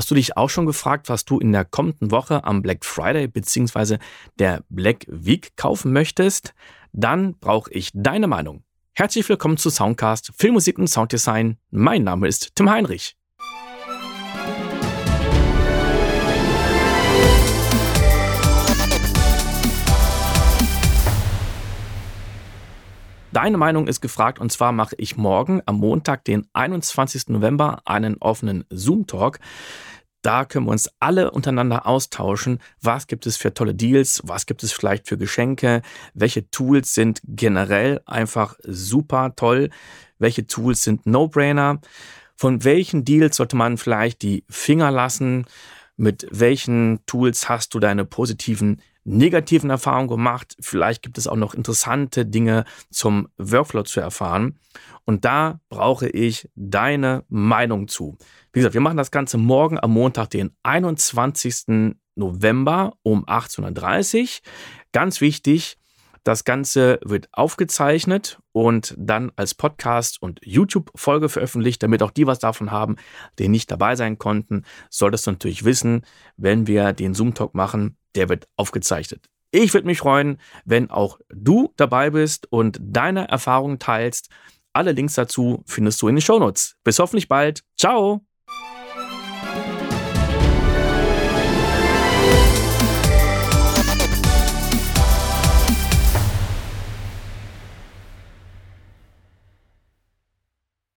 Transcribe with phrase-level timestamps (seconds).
[0.00, 3.28] Hast du dich auch schon gefragt, was du in der kommenden Woche am Black Friday
[3.28, 3.98] bzw.
[4.38, 6.54] der Black Week kaufen möchtest?
[6.94, 8.62] Dann brauche ich deine Meinung.
[8.94, 11.58] Herzlich willkommen zu Soundcast Filmmusik und Sounddesign.
[11.70, 13.19] Mein Name ist Tim Heinrich.
[23.32, 27.28] Deine Meinung ist gefragt und zwar mache ich morgen am Montag, den 21.
[27.28, 29.38] November, einen offenen Zoom-Talk.
[30.20, 32.58] Da können wir uns alle untereinander austauschen.
[32.82, 34.20] Was gibt es für tolle Deals?
[34.24, 35.82] Was gibt es vielleicht für Geschenke?
[36.12, 39.70] Welche Tools sind generell einfach super toll?
[40.18, 41.80] Welche Tools sind No-Brainer?
[42.34, 45.46] Von welchen Deals sollte man vielleicht die Finger lassen?
[45.96, 50.56] Mit welchen Tools hast du deine positiven negativen Erfahrungen gemacht.
[50.60, 54.58] Vielleicht gibt es auch noch interessante Dinge zum Workflow zu erfahren.
[55.04, 58.16] Und da brauche ich deine Meinung zu.
[58.52, 61.96] Wie gesagt, wir machen das Ganze morgen am Montag, den 21.
[62.14, 64.28] November um 18.30 Uhr.
[64.92, 65.78] Ganz wichtig,
[66.22, 72.38] das Ganze wird aufgezeichnet und dann als Podcast und YouTube-Folge veröffentlicht, damit auch die was
[72.38, 72.96] davon haben,
[73.38, 74.64] die nicht dabei sein konnten.
[74.90, 76.04] Solltest du natürlich wissen,
[76.36, 79.26] wenn wir den Zoom-Talk machen, der wird aufgezeichnet.
[79.52, 84.30] Ich würde mich freuen, wenn auch du dabei bist und deine Erfahrungen teilst.
[84.72, 86.76] Alle Links dazu findest du in den Shownotes.
[86.84, 87.64] Bis hoffentlich bald.
[87.76, 88.24] Ciao!